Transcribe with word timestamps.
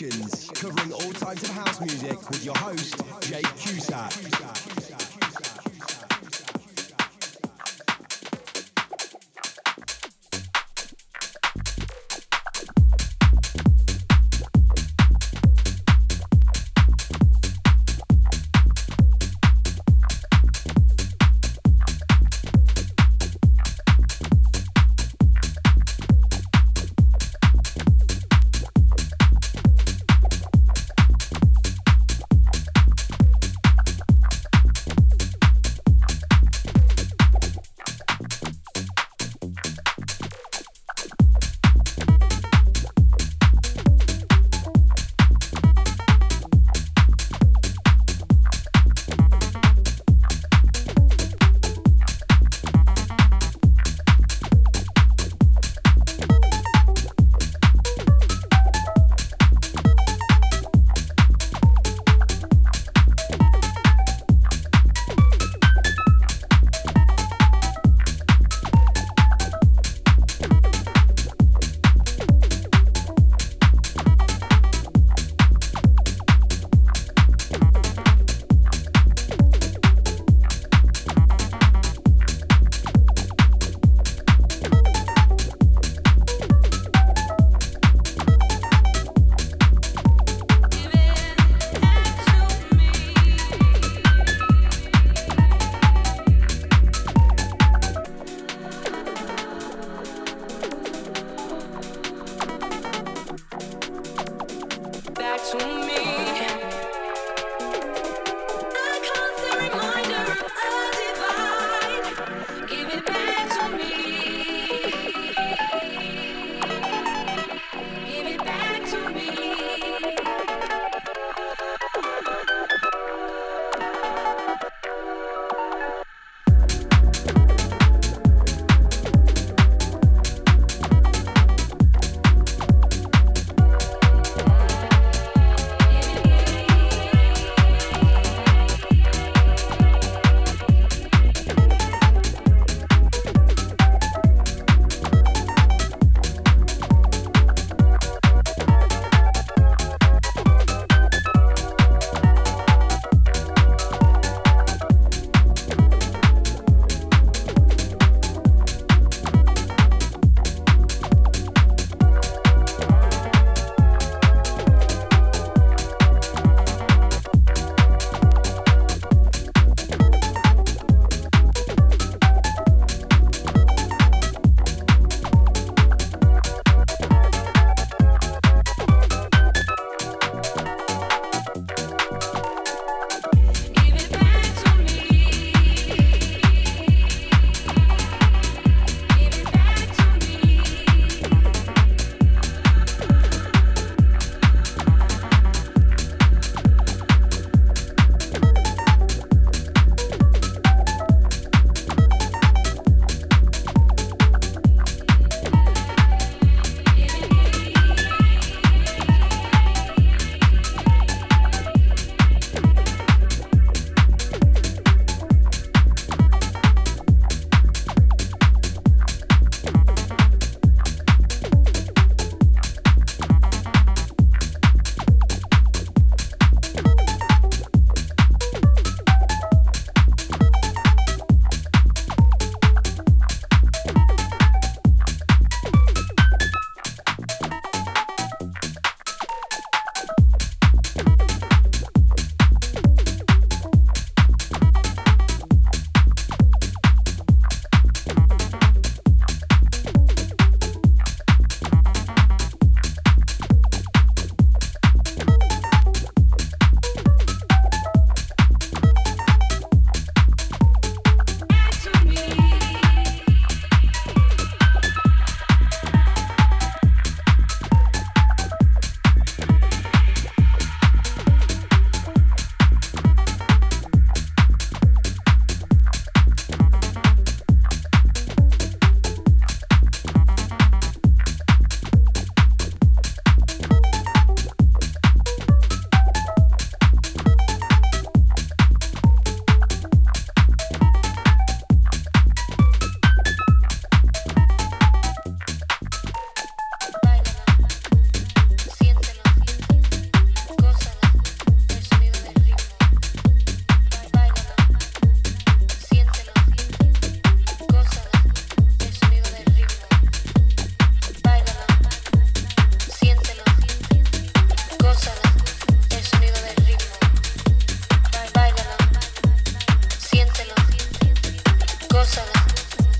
weekly 0.00 0.39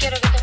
quiero 0.00 0.18
que 0.18 0.28
te 0.30 0.39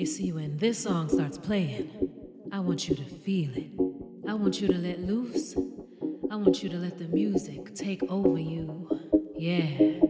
You 0.00 0.06
see, 0.06 0.32
when 0.32 0.56
this 0.56 0.78
song 0.78 1.10
starts 1.10 1.36
playing, 1.36 1.90
I 2.50 2.58
want 2.60 2.88
you 2.88 2.96
to 2.96 3.04
feel 3.04 3.50
it. 3.54 3.70
I 4.26 4.32
want 4.32 4.58
you 4.58 4.66
to 4.68 4.78
let 4.78 5.00
loose. 5.00 5.54
I 6.30 6.36
want 6.36 6.62
you 6.62 6.70
to 6.70 6.78
let 6.78 6.98
the 6.98 7.04
music 7.08 7.74
take 7.74 8.02
over 8.04 8.38
you. 8.38 8.88
Yeah, 9.36 10.00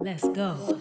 let's 0.00 0.28
go. 0.28 0.78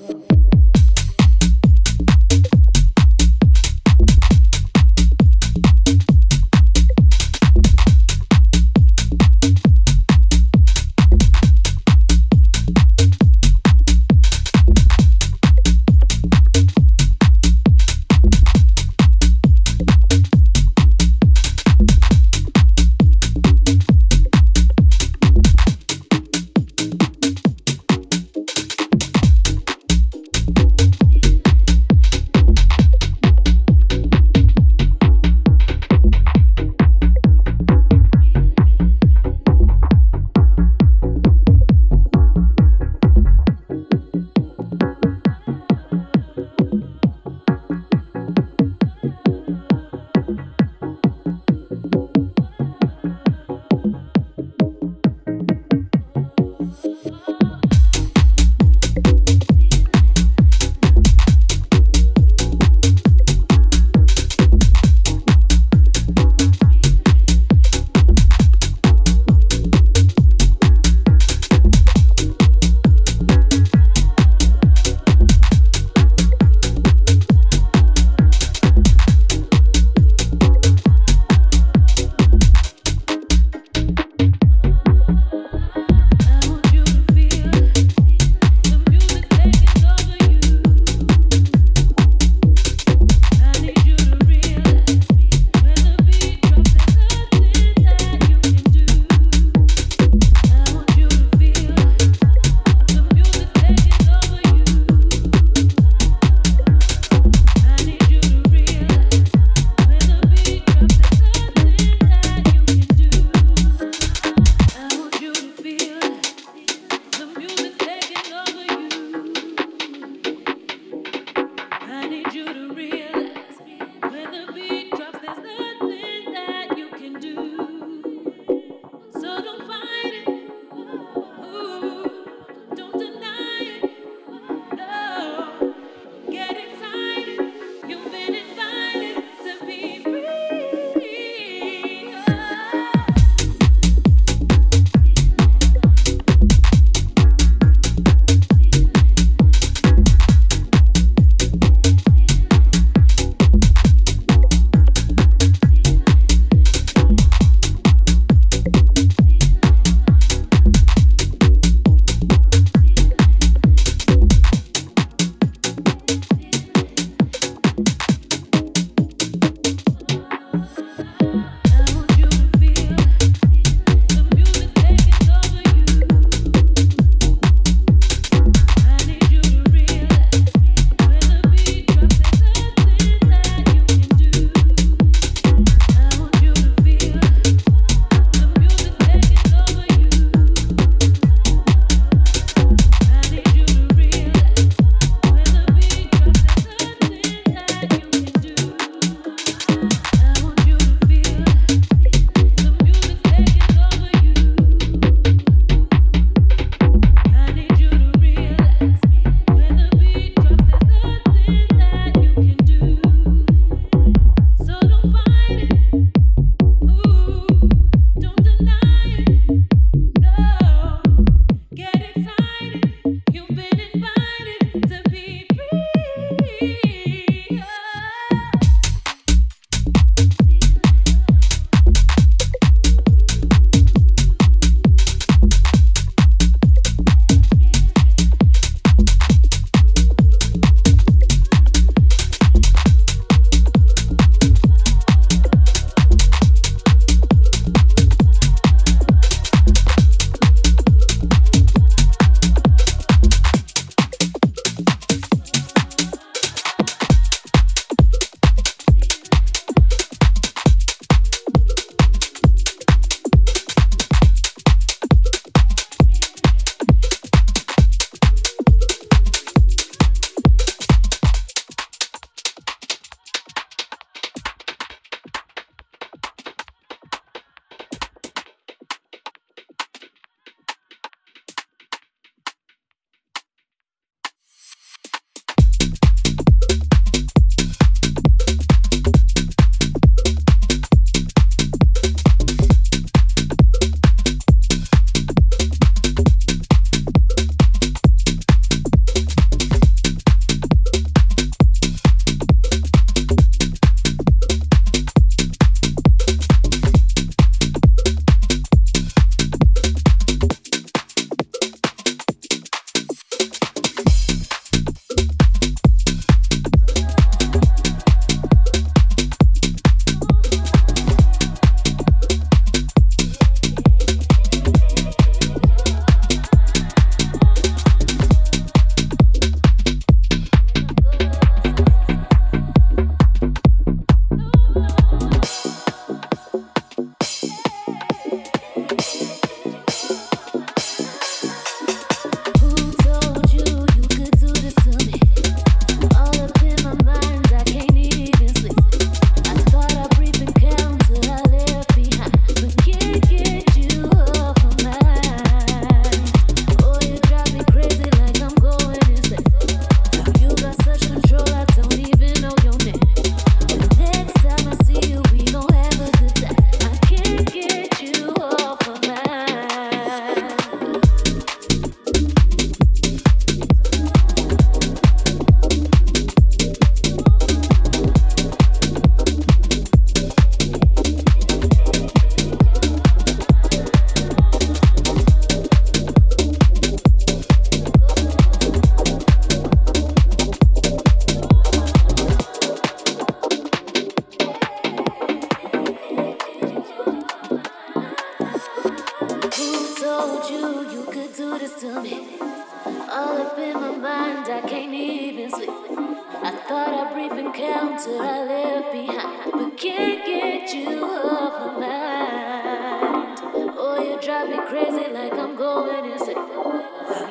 Counter, 407.54 408.18
I 408.22 408.46
left 408.46 408.92
behind, 408.94 409.52
but 409.52 409.78
can't 409.78 410.26
get 410.26 410.74
you 410.74 411.04
off 411.04 411.78
my 411.78 411.80
mind. 411.80 413.40
Oh, 413.78 414.02
you 414.02 414.22
drive 414.22 414.50
me 414.50 414.58
crazy 414.68 415.12
like 415.12 415.34
I'm 415.34 415.56
going 415.58 416.12
insane. 416.12 416.38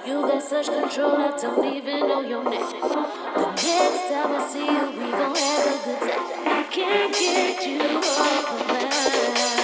You 0.07 0.21
got 0.29 0.43
such 0.43 0.67
control, 0.67 1.17
I 1.17 1.35
don't 1.41 1.65
even 1.75 2.01
know 2.07 2.21
your 2.21 2.45
name. 2.45 2.61
The 2.61 3.47
next 3.47 4.09
time 4.11 4.37
I 4.37 4.47
see 4.47 4.67
you, 4.67 4.91
we 4.91 5.11
gon' 5.11 5.35
have 5.35 5.67
a 5.67 5.85
good 5.85 6.01
time. 6.01 6.25
I 6.47 6.67
can't 6.71 7.13
get 7.15 7.67
you 7.67 7.81
off 7.99 8.69
my 8.69 8.75
mind. 8.75 9.60